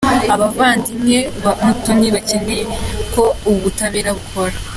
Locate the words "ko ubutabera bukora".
3.13-4.55